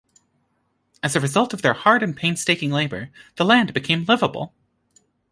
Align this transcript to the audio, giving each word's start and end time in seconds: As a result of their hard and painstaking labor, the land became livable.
As 1.03 1.15
a 1.15 1.19
result 1.19 1.53
of 1.53 1.61
their 1.61 1.75
hard 1.75 2.01
and 2.01 2.17
painstaking 2.17 2.71
labor, 2.71 3.11
the 3.35 3.45
land 3.45 3.71
became 3.71 4.03
livable. 4.05 4.51